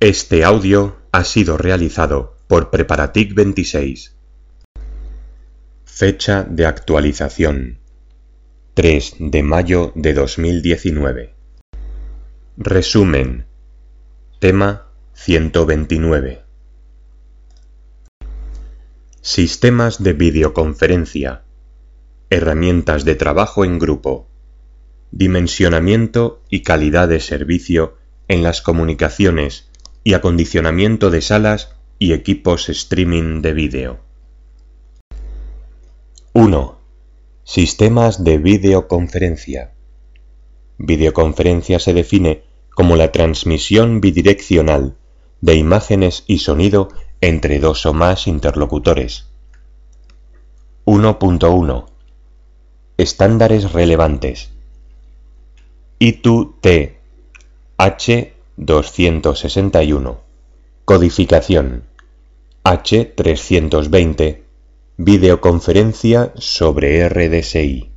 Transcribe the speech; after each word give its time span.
Este 0.00 0.44
audio 0.44 0.98
ha 1.10 1.24
sido 1.24 1.56
realizado 1.56 2.36
por 2.48 2.68
Preparatic 2.68 3.32
26. 3.34 4.14
Fecha 5.86 6.44
de 6.44 6.66
actualización 6.66 7.78
3 8.74 9.14
de 9.18 9.42
mayo 9.42 9.92
de 9.94 10.12
2019. 10.12 11.34
Resumen. 12.58 13.46
Tema 14.38 14.88
129. 15.14 16.42
Sistemas 19.22 20.02
de 20.02 20.12
videoconferencia. 20.12 21.44
Herramientas 22.28 23.06
de 23.06 23.14
trabajo 23.14 23.64
en 23.64 23.78
grupo. 23.78 24.28
Dimensionamiento 25.10 26.42
y 26.50 26.64
calidad 26.64 27.08
de 27.08 27.20
servicio 27.20 27.96
en 28.28 28.42
las 28.42 28.60
comunicaciones 28.60 29.70
y 30.06 30.14
acondicionamiento 30.14 31.10
de 31.10 31.20
salas 31.20 31.74
y 31.98 32.12
equipos 32.12 32.68
streaming 32.68 33.42
de 33.42 33.52
vídeo. 33.52 33.98
1. 36.32 36.78
Sistemas 37.42 38.22
de 38.22 38.38
videoconferencia. 38.38 39.72
Videoconferencia 40.78 41.80
se 41.80 41.92
define 41.92 42.44
como 42.72 42.94
la 42.94 43.10
transmisión 43.10 44.00
bidireccional 44.00 44.94
de 45.40 45.56
imágenes 45.56 46.22
y 46.28 46.38
sonido 46.38 46.86
entre 47.20 47.58
dos 47.58 47.84
o 47.84 47.92
más 47.92 48.28
interlocutores. 48.28 49.26
1.1 50.84 51.86
Estándares 52.96 53.72
relevantes. 53.72 54.52
I2T 55.98 56.94
H261 58.58 60.16
Codificación. 60.84 61.84
H320 62.64 64.42
Videoconferencia 64.96 66.32
sobre 66.36 67.08
RDSI 67.08 67.90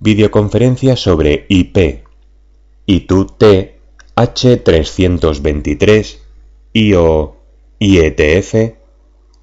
Videoconferencia 0.00 0.96
sobre 0.96 1.46
IP 1.48 2.04
I2T 2.86 3.72
H323 4.16 6.18
IO 6.72 7.36
IETF 7.78 8.74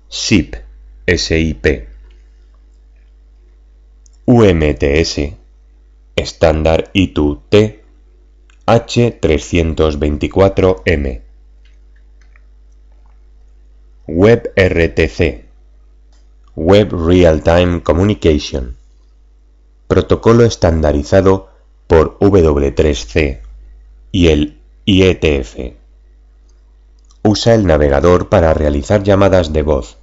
SIP 0.08 0.56
SIP 1.06 1.88
UMTS 4.26 5.34
estándar 6.16 6.92
I2T 6.94 7.83
H324M 8.66 11.22
WebRTC 14.08 15.44
Web 16.56 16.94
Real 16.94 17.44
Time 17.44 17.84
Communication 17.84 18.78
Protocolo 19.89 20.45
estandarizado 20.45 21.50
por 21.88 22.17
W3C 22.19 23.41
y 24.14 24.30
el 24.30 24.61
IETF. 24.86 25.73
Usa 27.22 27.56
el 27.56 27.67
navegador 27.67 28.30
para 28.30 28.53
realizar 28.53 29.03
llamadas 29.03 29.52
de 29.52 29.64
voz, 29.64 29.97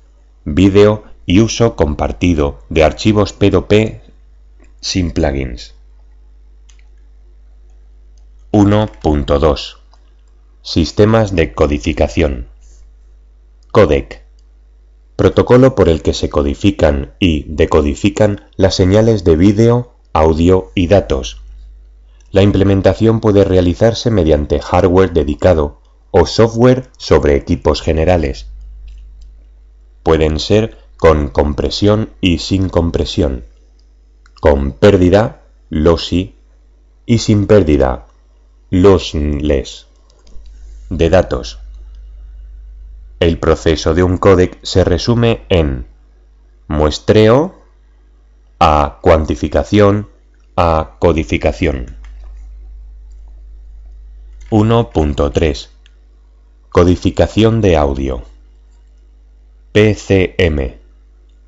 vídeo 0.44 1.04
y 1.24 1.40
uso 1.40 1.76
compartido 1.76 2.58
de 2.68 2.84
archivos 2.84 3.38
P2P 3.38 4.02
sin 4.80 5.12
plugins. 5.12 5.79
1.2 8.52 9.76
Sistemas 10.62 11.36
de 11.36 11.54
codificación 11.54 12.48
Codec 13.70 14.24
Protocolo 15.14 15.76
por 15.76 15.88
el 15.88 16.02
que 16.02 16.14
se 16.14 16.30
codifican 16.30 17.14
y 17.20 17.44
decodifican 17.44 18.48
las 18.56 18.74
señales 18.74 19.22
de 19.22 19.36
vídeo, 19.36 19.92
audio 20.12 20.72
y 20.74 20.88
datos. 20.88 21.42
La 22.32 22.42
implementación 22.42 23.20
puede 23.20 23.44
realizarse 23.44 24.10
mediante 24.10 24.58
hardware 24.58 25.12
dedicado 25.12 25.78
o 26.10 26.26
software 26.26 26.90
sobre 26.98 27.36
equipos 27.36 27.82
generales. 27.82 28.48
Pueden 30.02 30.40
ser 30.40 30.76
con 30.96 31.28
compresión 31.28 32.10
y 32.20 32.38
sin 32.38 32.68
compresión, 32.68 33.44
con 34.40 34.72
pérdida, 34.72 35.42
lossy, 35.68 36.34
y 37.06 37.18
sin 37.18 37.46
pérdida, 37.46 38.06
lossless 38.70 39.88
de 40.90 41.10
datos. 41.10 41.58
El 43.18 43.38
proceso 43.40 43.94
de 43.94 44.04
un 44.04 44.16
códec 44.16 44.60
se 44.62 44.84
resume 44.84 45.44
en 45.48 45.88
muestreo 46.68 47.56
a 48.60 49.00
cuantificación 49.02 50.08
a 50.54 50.96
codificación. 51.00 51.96
1.3 54.50 55.68
Codificación 56.68 57.60
de 57.60 57.76
audio. 57.76 58.22
PCM 59.72 60.76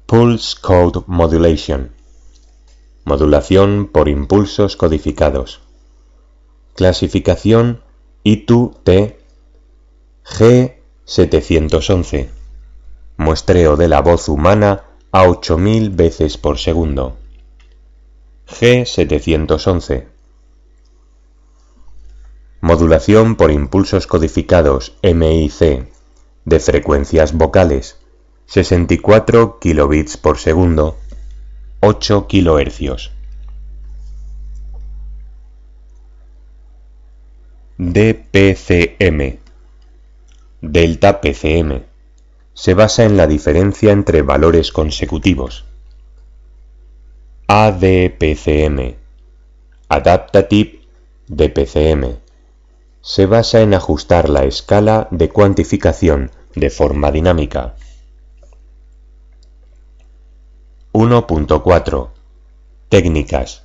Pulse 0.07 0.57
Code 0.61 1.05
Modulation. 1.07 1.93
Modulación 3.05 3.89
por 3.93 4.09
impulsos 4.09 4.77
codificados 4.77 5.61
Clasificación 6.75 7.83
I2T 8.25 9.17
G711. 10.25 12.31
Muestreo 13.19 13.77
de 13.77 13.89
la 13.89 14.01
voz 14.01 14.31
humana 14.31 14.85
a 15.11 15.29
8000 15.29 15.91
veces 15.91 16.39
por 16.39 16.57
segundo. 16.59 17.19
G711. 18.49 20.07
Modulación 22.63 23.37
por 23.37 23.51
impulsos 23.51 24.07
codificados 24.07 24.97
MIC 25.03 25.93
de 26.47 26.61
frecuencias 26.61 27.35
vocales 27.35 27.99
64 28.47 29.59
kilobits 29.61 30.17
por 30.17 30.39
segundo 30.39 30.97
8 31.81 32.29
kHz. 32.29 33.22
DPCM 37.85 39.39
Delta 40.61 41.21
PCM 41.21 41.83
se 42.55 42.75
basa 42.75 43.03
en 43.03 43.17
la 43.17 43.27
diferencia 43.27 43.91
entre 43.91 44.23
valores 44.23 44.71
consecutivos. 44.71 45.65
ADPCM 47.49 48.95
Adaptative 49.89 50.79
DPCM 51.27 52.19
se 53.01 53.27
basa 53.27 53.63
en 53.63 53.75
ajustar 53.75 54.29
la 54.29 54.45
escala 54.45 55.09
de 55.11 55.29
cuantificación 55.31 56.31
de 56.55 56.71
forma 56.71 57.11
dinámica. 57.11 57.75
1.4 60.93 62.11
Técnicas 62.89 63.62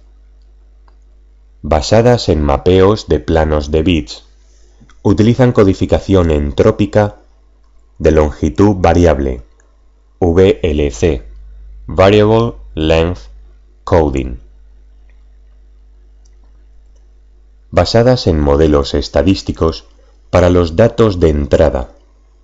basadas 1.62 2.30
en 2.30 2.42
mapeos 2.42 3.08
de 3.08 3.20
planos 3.20 3.72
de 3.72 3.84
bits, 3.84 4.24
utilizan 5.04 5.52
codificación 5.52 6.32
entrópica 6.32 7.18
de 7.98 8.12
longitud 8.12 8.76
variable, 8.78 9.42
VLC, 10.20 11.24
Variable 11.88 12.54
Length 12.76 13.22
Coding, 13.84 14.40
basadas 17.72 18.28
en 18.28 18.40
modelos 18.40 18.94
estadísticos 18.94 19.86
para 20.30 20.50
los 20.50 20.76
datos 20.76 21.20
de 21.20 21.30
entrada, 21.30 21.92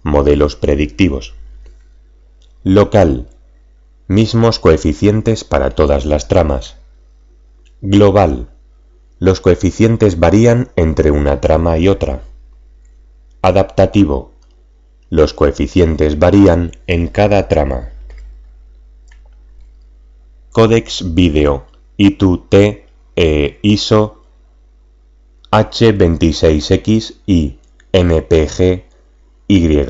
modelos 0.04 0.56
predictivos. 0.56 1.34
Local, 2.64 3.28
mismos 4.08 4.60
coeficientes 4.60 5.44
para 5.44 5.72
todas 5.72 6.06
las 6.06 6.28
tramas. 6.28 6.78
Global, 7.82 8.53
los 9.24 9.40
coeficientes 9.40 10.20
varían 10.20 10.70
entre 10.76 11.10
una 11.10 11.40
trama 11.40 11.78
y 11.78 11.88
otra. 11.88 12.24
Adaptativo. 13.42 14.34
Los 15.10 15.34
coeficientes 15.34 16.20
varían 16.20 16.74
en 16.88 17.08
cada 17.08 17.48
trama. 17.48 17.94
Codex 20.52 21.14
Video 21.14 21.66
I2T 21.98 22.84
e 23.16 23.60
ISO 23.62 24.26
H26X 25.52 27.16
y 27.26 27.60
MPG 27.94 28.84
Y. 29.48 29.88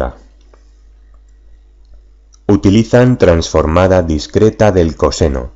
Utilizan 2.46 3.18
transformada 3.18 4.04
discreta 4.04 4.72
del 4.72 4.96
coseno. 4.96 5.54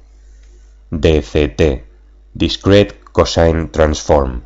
DCT. 0.89 1.85
Discrete 2.33 3.06
Cosine 3.17 3.71
Transform. 3.71 4.43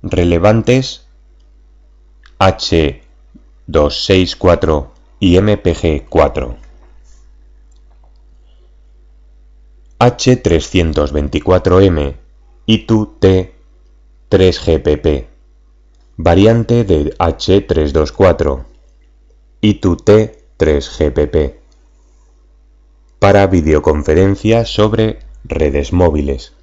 Relevantes 0.00 1.08
H264 2.38 4.90
y 5.18 5.36
MPG4. 5.38 6.56
H324M 9.98 12.14
y 12.66 12.86
T 12.86 13.54
3GPP, 14.30 15.26
variante 16.16 16.84
de 16.84 17.12
H324 17.18 18.66
y 19.60 19.74
T 19.74 20.44
3GPP, 20.58 21.54
para 23.18 23.48
videoconferencia 23.48 24.64
sobre 24.64 25.18
redes 25.42 25.92
móviles. 25.92 26.54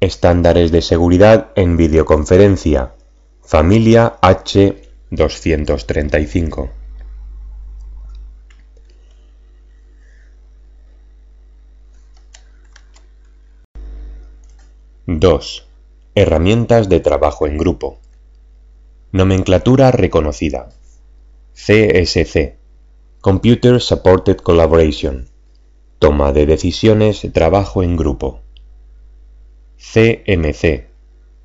Estándares 0.00 0.72
de 0.72 0.80
seguridad 0.80 1.50
en 1.56 1.76
videoconferencia, 1.76 2.94
familia 3.42 4.18
H235. 4.22 6.70
2. 15.06 15.66
Herramientas 16.14 16.88
de 16.88 17.00
trabajo 17.00 17.46
en 17.46 17.58
grupo. 17.58 17.98
Nomenclatura 19.12 19.90
reconocida. 19.90 20.70
CSC. 21.52 22.56
Computer 23.20 23.82
Supported 23.82 24.38
Collaboration. 24.38 25.28
Toma 25.98 26.32
de 26.32 26.46
decisiones, 26.46 27.20
trabajo 27.34 27.82
en 27.82 27.98
grupo. 27.98 28.40
CMC. 29.80 30.84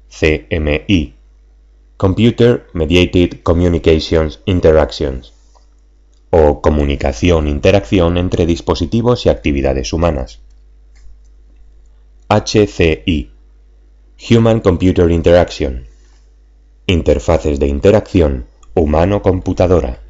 CMI. 0.09 1.13
Computer 1.95 2.67
Mediated 2.73 3.41
Communications 3.43 4.41
Interactions. 4.45 5.33
O 6.31 6.61
comunicación, 6.61 7.47
interacción 7.47 8.17
entre 8.17 8.45
dispositivos 8.45 9.25
y 9.25 9.29
actividades 9.29 9.93
humanas. 9.93 10.41
HCI 12.27 13.31
Human 14.29 14.59
Computer 14.59 15.09
Interaction. 15.09 15.85
Interfaces 16.87 17.57
de 17.57 17.67
interacción 17.67 18.47
humano-computadora. 18.73 20.01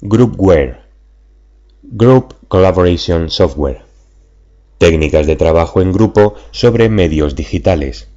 Groupware. 0.00 0.80
Group 1.82 2.34
Collaboration 2.48 3.28
Software. 3.28 3.83
Técnicas 4.84 5.26
de 5.26 5.36
trabajo 5.36 5.80
en 5.80 5.94
grupo 5.94 6.34
sobre 6.50 6.90
medios 6.90 7.34
digitales. 7.34 8.08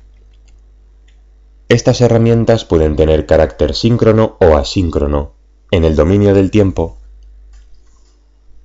Estas 1.69 2.01
herramientas 2.01 2.65
pueden 2.65 2.97
tener 2.97 3.25
carácter 3.25 3.73
síncrono 3.73 4.35
o 4.41 4.57
asíncrono 4.57 5.31
en 5.71 5.85
el 5.85 5.95
dominio 5.95 6.33
del 6.33 6.51
tiempo 6.51 6.97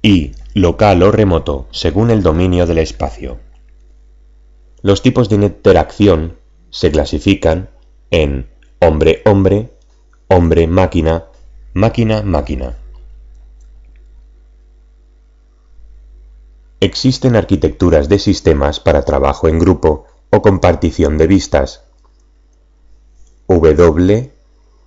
y 0.02 0.32
local 0.52 1.04
o 1.04 1.12
remoto 1.12 1.68
según 1.70 2.10
el 2.10 2.24
dominio 2.24 2.66
del 2.66 2.78
espacio. 2.78 3.38
Los 4.82 5.02
tipos 5.02 5.28
de 5.28 5.36
interacción 5.36 6.38
se 6.70 6.90
clasifican 6.90 7.70
en 8.10 8.48
hombre-hombre, 8.80 9.70
hombre-máquina, 10.26 11.26
máquina-máquina. 11.72 12.81
Existen 16.82 17.36
arquitecturas 17.36 18.08
de 18.08 18.18
sistemas 18.18 18.80
para 18.80 19.04
trabajo 19.04 19.46
en 19.46 19.60
grupo 19.60 20.06
o 20.30 20.42
compartición 20.42 21.16
de 21.16 21.28
vistas. 21.28 21.84
W, 23.46 24.32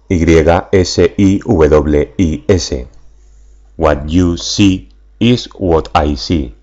Y, 0.09 0.25
S, 0.73 1.13
I, 1.17 1.39
W, 1.39 2.13
I, 2.17 2.43
S. 2.49 2.87
What 3.77 4.07
you 4.07 4.35
see 4.35 4.89
is 5.19 5.47
what 5.57 5.85
I 5.95 6.17
see. 6.17 6.57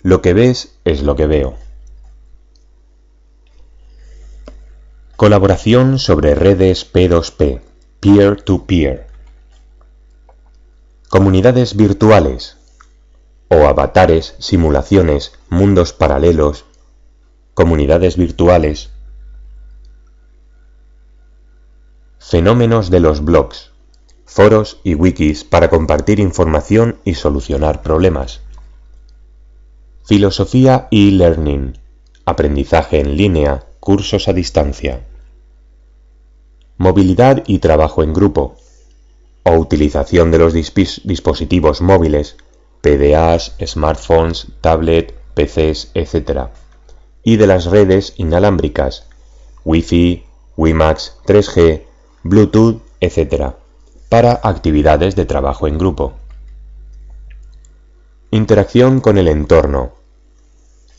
Lo 0.00 0.22
que 0.22 0.32
ves 0.32 0.78
es 0.86 1.02
lo 1.02 1.16
que 1.16 1.26
veo. 1.26 1.54
Colaboración 5.16 5.98
sobre 5.98 6.34
redes 6.34 6.90
P2P, 6.90 7.60
peer-to-peer. 8.00 9.06
Comunidades 11.10 11.76
virtuales 11.76 12.56
o 13.52 13.66
avatares, 13.66 14.34
simulaciones, 14.38 15.32
mundos 15.50 15.92
paralelos, 15.92 16.64
comunidades 17.52 18.16
virtuales. 18.16 18.90
Fenómenos 22.18 22.88
de 22.88 23.00
los 23.00 23.22
blogs, 23.22 23.70
foros 24.24 24.80
y 24.82 24.94
wikis 24.94 25.44
para 25.44 25.68
compartir 25.68 26.18
información 26.18 26.96
y 27.04 27.14
solucionar 27.14 27.82
problemas. 27.82 28.40
Filosofía 30.06 30.88
e 30.90 31.10
learning, 31.10 31.78
aprendizaje 32.24 33.00
en 33.00 33.18
línea, 33.18 33.66
cursos 33.80 34.28
a 34.28 34.32
distancia 34.32 35.02
movilidad 36.82 37.44
y 37.46 37.60
trabajo 37.60 38.02
en 38.02 38.12
grupo, 38.12 38.56
o 39.44 39.52
utilización 39.52 40.32
de 40.32 40.38
los 40.38 40.52
dispositivos 40.52 41.80
móviles, 41.80 42.36
PDAs, 42.82 43.54
smartphones, 43.64 44.48
tablet, 44.60 45.14
PCs, 45.34 45.90
etc., 45.94 46.48
y 47.24 47.36
de 47.36 47.46
las 47.46 47.64
redes 47.66 48.14
inalámbricas, 48.16 49.06
Wi-Fi, 49.64 50.26
WiMAX, 50.56 51.16
3G, 51.24 51.82
Bluetooth, 52.22 52.82
etc., 53.00 53.54
para 54.10 54.40
actividades 54.42 55.16
de 55.16 55.24
trabajo 55.24 55.66
en 55.66 55.78
grupo. 55.78 56.12
Interacción 58.30 59.00
con 59.00 59.16
el 59.16 59.28
entorno, 59.28 59.92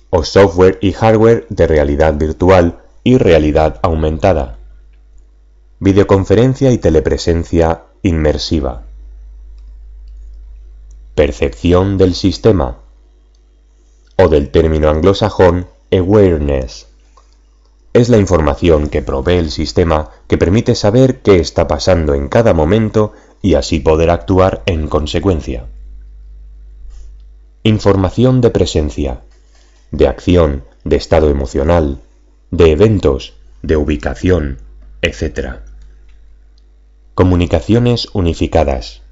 o 0.09 0.24
software 0.24 0.79
y 0.81 0.94
hardware 0.94 1.45
de 1.50 1.68
realidad 1.68 2.15
virtual 2.15 2.79
y 3.03 3.18
realidad 3.18 3.79
aumentada 3.83 4.57
Videoconferencia 5.83 6.71
y 6.71 6.77
telepresencia 6.77 7.83
inmersiva. 8.03 8.83
Percepción 11.15 11.98
del 11.98 12.15
sistema 12.15 12.80
o 14.18 14.30
del 14.30 14.50
término 14.50 14.89
anglosajón 14.89 15.68
awareness. 15.92 16.88
Es 17.94 18.10
la 18.10 18.18
información 18.18 18.89
que 18.89 19.04
provee 19.04 19.38
el 19.38 19.51
sistema 19.51 20.10
que 20.27 20.39
permite 20.39 20.74
saber 20.74 21.22
qué 21.22 21.36
está 21.36 21.67
pasando 21.67 22.15
en 22.15 22.29
cada 22.29 22.53
momento 22.53 23.13
y 23.43 23.53
así 23.53 23.79
poder 23.79 24.10
actuar 24.10 24.63
en 24.65 24.88
consecuencia. 24.88 25.67
Información 27.62 28.41
de 28.41 28.50
presencia, 28.50 29.22
de 29.91 30.08
acción, 30.08 30.63
de 30.84 30.96
estado 30.96 31.29
emocional, 31.29 32.01
de 32.50 32.72
eventos, 32.72 33.34
de 33.62 33.77
ubicación, 33.77 34.58
etc 35.03 35.62
comunicaciones 37.15 38.10
unificadas 38.13 39.02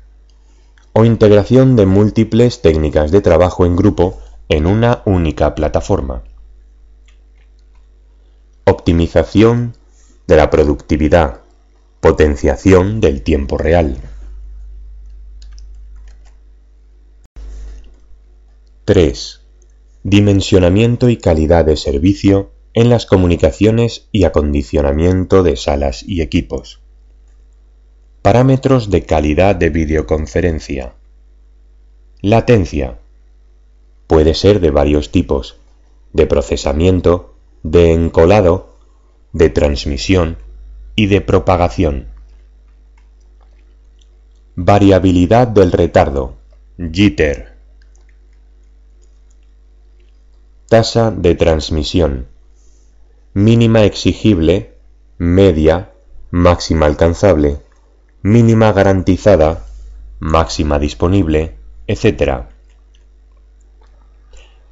o 0.93 1.05
integración 1.05 1.75
de 1.75 1.85
múltiples 1.85 2.61
técnicas 2.61 3.11
de 3.11 3.21
trabajo 3.21 3.65
en 3.65 3.75
grupo 3.75 4.19
en 4.49 4.65
una 4.65 5.01
única 5.05 5.55
plataforma. 5.55 6.23
Optimización 8.65 9.75
de 10.27 10.35
la 10.35 10.49
productividad, 10.49 11.41
potenciación 11.99 12.99
del 12.99 13.21
tiempo 13.21 13.57
real. 13.57 13.97
3. 18.85 19.41
Dimensionamiento 20.03 21.09
y 21.09 21.17
calidad 21.17 21.63
de 21.63 21.77
servicio 21.77 22.51
en 22.73 22.89
las 22.89 23.05
comunicaciones 23.05 24.07
y 24.11 24.23
acondicionamiento 24.23 25.43
de 25.43 25.55
salas 25.55 26.03
y 26.03 26.21
equipos. 26.21 26.80
Parámetros 28.21 28.91
de 28.91 29.03
calidad 29.03 29.55
de 29.55 29.71
videoconferencia. 29.71 30.93
Latencia. 32.21 32.99
Puede 34.05 34.35
ser 34.35 34.59
de 34.59 34.69
varios 34.69 35.11
tipos, 35.11 35.57
de 36.13 36.27
procesamiento, 36.27 37.33
de 37.63 37.93
encolado, 37.93 38.77
de 39.33 39.49
transmisión 39.49 40.37
y 40.95 41.07
de 41.07 41.21
propagación. 41.21 42.09
Variabilidad 44.55 45.47
del 45.47 45.71
retardo, 45.71 46.35
jitter. 46.77 47.55
Tasa 50.69 51.09
de 51.09 51.33
transmisión. 51.33 52.27
Mínima 53.33 53.83
exigible, 53.83 54.75
media, 55.17 55.89
máxima 56.29 56.85
alcanzable 56.85 57.61
mínima 58.21 58.71
garantizada, 58.71 59.65
máxima 60.19 60.79
disponible, 60.79 61.55
etc. 61.87 62.43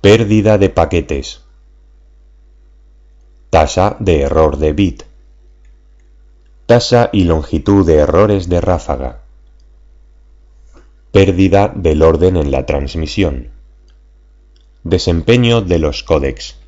Pérdida 0.01 0.57
de 0.57 0.69
paquetes. 0.69 1.41
Tasa 3.49 3.97
de 3.99 4.21
error 4.21 4.57
de 4.57 4.73
bit. 4.73 5.09
tasa 6.69 7.09
y 7.11 7.23
longitud 7.23 7.83
de 7.83 7.95
errores 7.95 8.47
de 8.47 8.61
ráfaga, 8.61 9.23
pérdida 11.11 11.73
del 11.75 12.03
orden 12.03 12.37
en 12.37 12.51
la 12.51 12.67
transmisión, 12.67 13.49
desempeño 14.83 15.61
de 15.61 15.79
los 15.79 16.03
códecs, 16.03 16.59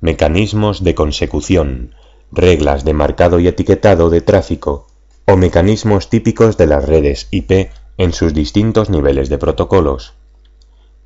mecanismos 0.00 0.84
de 0.84 0.94
consecución, 0.94 1.96
reglas 2.32 2.84
de 2.84 2.94
marcado 2.94 3.38
y 3.38 3.46
etiquetado 3.46 4.08
de 4.08 4.22
tráfico 4.22 4.86
o 5.26 5.36
mecanismos 5.36 6.08
típicos 6.08 6.56
de 6.56 6.66
las 6.66 6.84
redes 6.86 7.28
IP 7.30 7.70
en 7.98 8.12
sus 8.12 8.32
distintos 8.32 8.88
niveles 8.88 9.28
de 9.28 9.38
protocolos, 9.38 10.14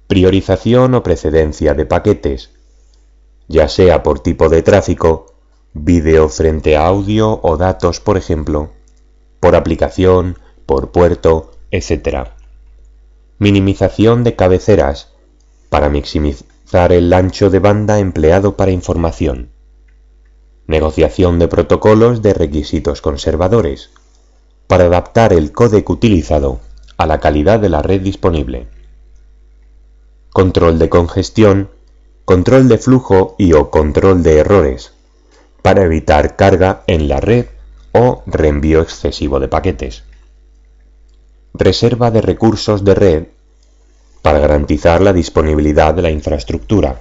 priorización 0.06 0.94
o 0.94 1.02
precedencia 1.02 1.74
de 1.74 1.84
paquetes, 1.84 2.50
ya 3.48 3.68
sea 3.68 4.02
por 4.02 4.20
tipo 4.20 4.48
de 4.48 4.62
tráfico, 4.62 5.34
vídeo 5.74 6.28
frente 6.28 6.76
a 6.76 6.86
audio 6.86 7.40
o 7.42 7.56
datos, 7.56 8.00
por 8.00 8.16
ejemplo, 8.16 8.70
por 9.40 9.56
aplicación, 9.56 10.38
por 10.64 10.92
puerto, 10.92 11.52
etc. 11.70 12.28
Minimización 13.38 14.24
de 14.24 14.36
cabeceras 14.36 15.12
para 15.68 15.90
maximizar 15.90 16.92
el 16.92 17.12
ancho 17.12 17.50
de 17.50 17.58
banda 17.58 17.98
empleado 17.98 18.56
para 18.56 18.70
información. 18.70 19.50
Negociación 20.66 21.38
de 21.38 21.48
protocolos 21.48 22.22
de 22.22 22.34
requisitos 22.34 23.00
conservadores 23.00 23.90
para 24.66 24.84
adaptar 24.84 25.32
el 25.32 25.52
códec 25.52 25.88
utilizado 25.88 26.60
a 26.96 27.06
la 27.06 27.20
calidad 27.20 27.60
de 27.60 27.68
la 27.68 27.82
red 27.82 28.00
disponible. 28.00 28.66
Control 30.32 30.78
de 30.78 30.88
congestión, 30.88 31.70
control 32.24 32.68
de 32.68 32.78
flujo 32.78 33.36
y 33.38 33.52
o 33.52 33.70
control 33.70 34.22
de 34.22 34.38
errores 34.38 34.92
para 35.62 35.84
evitar 35.84 36.36
carga 36.36 36.82
en 36.86 37.08
la 37.08 37.20
red 37.20 37.46
o 37.92 38.22
reenvío 38.26 38.80
excesivo 38.80 39.38
de 39.40 39.48
paquetes. 39.48 40.02
Reserva 41.54 42.10
de 42.10 42.20
recursos 42.20 42.84
de 42.84 42.94
red 42.94 43.26
para 44.20 44.40
garantizar 44.40 45.00
la 45.00 45.12
disponibilidad 45.12 45.94
de 45.94 46.02
la 46.02 46.10
infraestructura. 46.10 47.00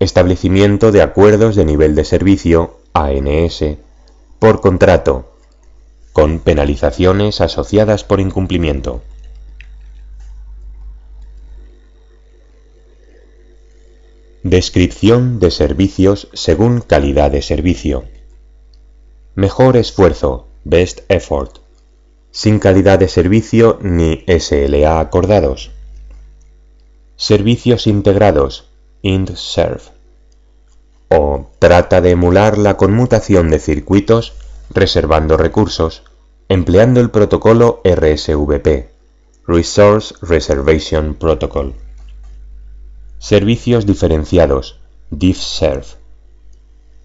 Establecimiento 0.00 0.92
de 0.92 1.02
acuerdos 1.02 1.56
de 1.56 1.64
nivel 1.64 1.94
de 1.94 2.04
servicio 2.04 2.78
ANS 2.92 3.64
por 4.38 4.60
contrato 4.60 5.32
con 6.12 6.38
penalizaciones 6.40 7.40
asociadas 7.40 8.04
por 8.04 8.20
incumplimiento. 8.20 9.02
Descripción 14.44 15.40
de 15.40 15.50
servicios 15.50 16.28
según 16.32 16.80
calidad 16.80 17.30
de 17.30 17.42
servicio. 17.42 18.04
Mejor 19.34 19.76
esfuerzo, 19.76 20.46
best 20.64 21.00
effort, 21.08 21.58
sin 22.30 22.60
calidad 22.60 22.98
de 22.98 23.08
servicio 23.08 23.78
ni 23.82 24.24
SLA 24.26 25.00
acordados. 25.00 25.72
Servicios 27.16 27.86
integrados, 27.86 28.67
int-serve. 29.02 29.82
O 31.08 31.50
trata 31.58 32.00
de 32.00 32.10
emular 32.10 32.58
la 32.58 32.76
conmutación 32.76 33.50
de 33.50 33.58
circuitos 33.58 34.34
reservando 34.70 35.36
recursos, 35.36 36.02
empleando 36.48 37.00
el 37.00 37.10
protocolo 37.10 37.80
RSVP, 37.84 38.90
Resource 39.46 40.14
Reservation 40.20 41.14
Protocol. 41.14 41.74
Servicios 43.18 43.86
diferenciados, 43.86 44.80
DiffServe. 45.10 45.86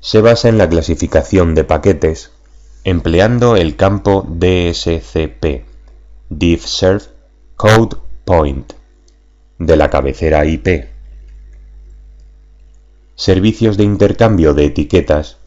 Se 0.01 0.21
basa 0.21 0.49
en 0.49 0.57
la 0.57 0.67
clasificación 0.67 1.55
de 1.55 1.63
paquetes 1.63 2.31
empleando 2.83 3.55
el 3.55 3.77
campo 3.77 4.27
DSCP, 4.27 5.63
DiffServe 6.29 7.05
Code 7.55 7.95
Point, 8.25 8.73
de 9.57 9.77
la 9.77 9.89
cabecera 9.89 10.45
IP. 10.45 10.92
Servicios 13.23 13.77
de 13.77 13.85
intercambio 13.85 14.53
de 14.53 14.65
etiquetas 14.65 15.37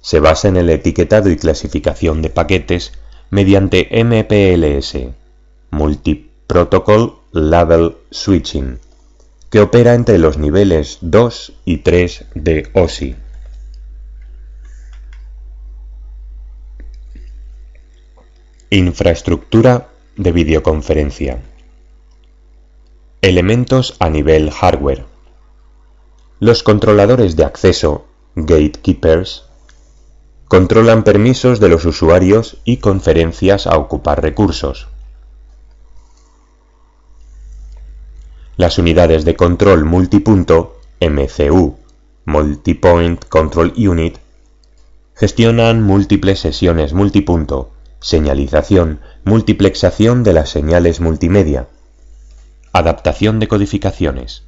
se 0.00 0.18
basa 0.18 0.48
en 0.48 0.56
el 0.56 0.68
etiquetado 0.68 1.30
y 1.30 1.36
clasificación 1.36 2.22
de 2.22 2.28
paquetes 2.28 2.90
mediante 3.30 3.88
MPLS, 4.02 5.14
Multiprotocol 5.70 7.20
Level 7.30 7.94
Switching, 8.10 8.80
que 9.48 9.60
opera 9.60 9.94
entre 9.94 10.18
los 10.18 10.38
niveles 10.38 10.98
2 11.02 11.52
y 11.64 11.76
3 11.76 12.24
de 12.34 12.68
OSI. 12.72 13.14
Infraestructura 18.70 19.86
de 20.16 20.32
videoconferencia. 20.32 21.40
Elementos 23.22 23.94
a 24.00 24.10
nivel 24.10 24.50
hardware. 24.50 25.13
Los 26.44 26.62
controladores 26.62 27.36
de 27.36 27.44
acceso, 27.46 28.04
gatekeepers, 28.34 29.44
Controlan 30.46 31.02
permisos 31.02 31.58
de 31.58 31.70
los 31.70 31.86
usuarios 31.86 32.58
y 32.66 32.76
conferencias 32.76 33.66
a 33.66 33.78
ocupar 33.78 34.20
recursos. 34.20 34.88
Las 38.58 38.76
unidades 38.76 39.24
de 39.24 39.36
control 39.36 39.86
multipunto, 39.86 40.76
MCU, 41.00 41.78
Multipoint 42.26 43.24
Control 43.24 43.72
Unit, 43.78 44.18
gestionan 45.14 45.82
múltiples 45.82 46.40
sesiones 46.40 46.92
multipunto, 46.92 47.70
señalización, 48.00 49.00
multiplexación 49.24 50.22
de 50.22 50.34
las 50.34 50.50
señales 50.50 51.00
multimedia, 51.00 51.68
adaptación 52.74 53.40
de 53.40 53.48
codificaciones. 53.48 54.44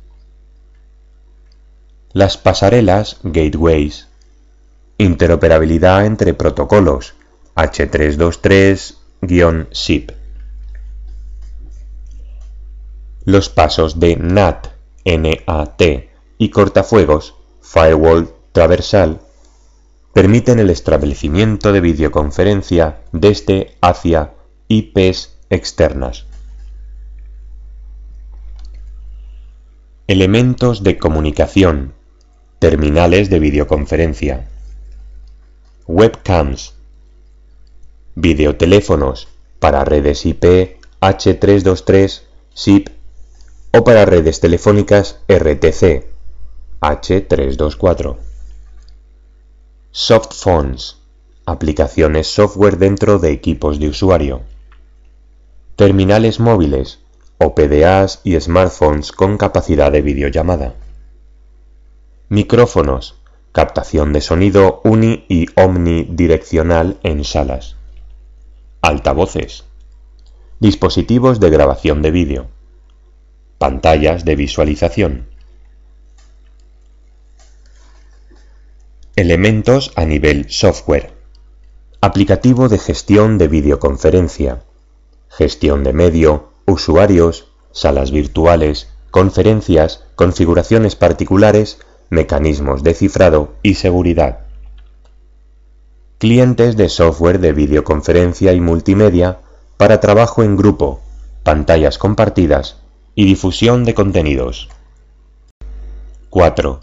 Las 2.17 2.39
pasarelas, 2.39 3.19
gateways, 3.25 4.09
Interoperabilidad 4.97 6.07
entre 6.07 6.33
protocolos 6.33 7.15
H323-SIP. 7.55 10.13
Los 13.27 13.51
pasos 13.51 14.01
de 14.01 14.17
NAT, 14.17 14.69
NAT 15.05 15.83
y 16.39 16.49
cortafuegos, 16.49 17.35
firewall 17.61 18.31
traversal, 18.53 19.21
permiten 20.15 20.59
el 20.59 20.71
establecimiento 20.71 21.71
de 21.71 21.83
videoconferencia 21.83 23.03
desde 23.13 23.77
hacia 23.83 24.33
IPs 24.69 25.37
externas. 25.51 26.25
Elementos 30.07 30.83
de 30.83 30.97
comunicación, 30.97 31.93
terminales 32.59 33.29
de 33.29 33.39
videoconferencia 33.39 34.49
webcams, 35.87 36.75
videoteléfonos 38.15 39.29
para 39.61 39.85
redes 39.85 40.27
IP 40.27 40.79
H323 41.01 42.23
SIP 42.55 42.89
o 43.73 43.85
para 43.85 44.05
redes 44.05 44.41
telefónicas 44.41 45.19
RTC 45.29 46.07
H324. 46.81 48.17
Softphones, 49.93 50.97
aplicaciones 51.45 52.27
software 52.27 52.79
dentro 52.79 53.19
de 53.19 53.31
equipos 53.31 53.79
de 53.79 53.89
usuario. 53.89 54.43
Terminales 55.77 56.41
móviles 56.41 56.99
o 57.39 57.55
PDAs 57.55 58.21
y 58.25 58.41
smartphones 58.41 59.13
con 59.13 59.37
capacidad 59.37 59.93
de 59.93 60.03
videollamada. 60.03 60.75
Micrófonos, 62.29 63.15
captación 63.53 64.13
de 64.13 64.21
sonido 64.21 64.81
uni 64.83 65.25
y 65.29 65.47
omnidireccional 65.55 66.99
en 67.05 67.23
salas, 67.23 67.77
altavoces, 68.81 69.63
dispositivos 70.59 71.39
de 71.39 71.51
grabación 71.51 72.03
de 72.03 72.11
vídeo, 72.11 72.49
pantallas 73.59 74.25
de 74.25 74.35
visualización, 74.35 75.29
elementos 79.15 79.93
a 79.95 80.05
nivel 80.05 80.51
software, 80.51 81.13
aplicativo 82.01 82.69
de 82.69 82.79
gestión 82.79 83.39
de 83.39 83.47
videoconferencia, 83.47 84.65
gestión 85.29 85.85
de 85.85 85.93
medio, 85.93 86.51
usuarios, 86.67 87.53
salas 87.71 88.11
virtuales, 88.11 88.89
conferencias, 89.13 90.03
configuraciones 90.17 90.97
particulares, 90.97 91.79
mecanismos 92.11 92.83
de 92.83 92.95
cifrado 92.95 93.55
y 93.63 93.75
seguridad. 93.75 94.41
Clientes 96.19 96.77
de 96.77 96.89
software 96.89 97.41
de 97.41 97.53
videoconferencia 97.53 98.53
y 98.53 98.61
multimedia 98.61 99.41
para 99.77 100.01
trabajo 100.01 100.43
en 100.43 100.57
grupo, 100.57 101.01
pantallas 101.43 101.99
compartidas 101.99 102.79
y 103.15 103.27
difusión 103.27 103.85
de 103.85 103.95
contenidos. 103.95 104.69
4. 106.31 106.81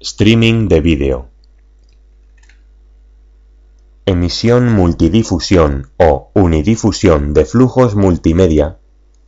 Streaming 0.00 0.68
de 0.68 0.80
vídeo. 0.80 1.28
emisión 4.08 4.72
multidifusión 4.72 5.90
o 5.98 6.30
unidifusión 6.32 7.34
de 7.34 7.44
flujos 7.44 7.94
multimedia 7.94 8.78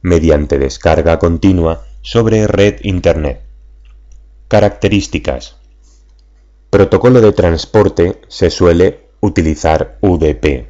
mediante 0.00 0.58
descarga 0.58 1.18
continua 1.18 1.82
sobre 2.00 2.46
red 2.46 2.76
Internet. 2.82 3.49
Características. 4.50 5.58
Protocolo 6.70 7.20
de 7.20 7.30
transporte 7.30 8.20
se 8.26 8.50
suele 8.50 9.10
utilizar 9.20 9.96
UDP. 10.00 10.66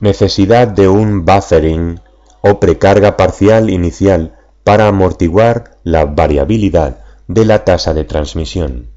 Necesidad 0.00 0.66
de 0.66 0.88
un 0.88 1.24
buffering 1.24 2.00
o 2.40 2.58
precarga 2.58 3.16
parcial 3.16 3.70
inicial 3.70 4.36
para 4.64 4.88
amortiguar 4.88 5.76
la 5.84 6.04
variabilidad 6.04 6.98
de 7.28 7.44
la 7.44 7.64
tasa 7.64 7.94
de 7.94 8.02
transmisión. 8.02 8.88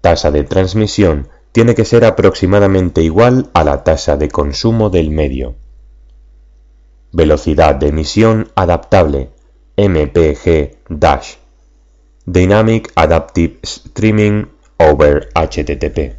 Tasa 0.00 0.30
de 0.30 0.44
transmisión 0.44 1.28
tiene 1.52 1.74
que 1.74 1.84
ser 1.84 2.06
aproximadamente 2.06 3.02
igual 3.02 3.50
a 3.52 3.64
la 3.64 3.84
tasa 3.84 4.16
de 4.16 4.30
consumo 4.30 4.88
del 4.88 5.10
medio. 5.10 5.56
Velocidad 7.12 7.74
de 7.74 7.88
emisión 7.88 8.50
adaptable 8.54 9.28
MPG- 9.78 11.38
Dynamic 12.26 12.90
Adaptive 12.96 13.60
Streaming 13.62 14.48
over 14.76 15.28
HTTP. 15.36 16.16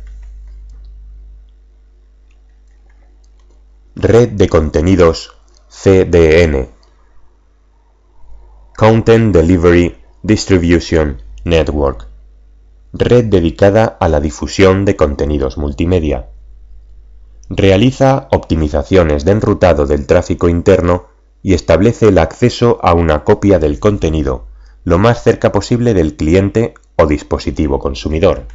Red 3.96 4.30
de 4.30 4.48
contenidos 4.48 5.36
CDN 5.68 6.70
Content 8.78 9.36
Delivery 9.36 9.98
Distribution 10.24 11.22
Network 11.44 12.08
red 12.94 13.26
dedicada 13.26 13.98
a 14.00 14.08
la 14.08 14.22
difusión 14.22 14.86
de 14.86 14.96
contenidos 14.96 15.58
multimedia. 15.58 16.30
Realiza 17.50 18.30
optimizaciones 18.32 19.26
de 19.26 19.34
enrutado 19.34 19.86
del 19.86 20.08
tráfico 20.08 20.48
interno 20.48 21.09
y 21.42 21.54
establece 21.54 22.08
el 22.08 22.18
acceso 22.18 22.80
a 22.82 22.94
una 22.94 23.24
copia 23.24 23.60
del 23.60 23.80
contenido 23.80 24.50
lo 24.84 24.98
más 24.98 25.24
cerca 25.24 25.52
posible 25.52 25.94
del 25.94 26.16
cliente 26.16 26.74
o 26.96 27.06
dispositivo 27.06 27.80
consumidor. 27.80 28.46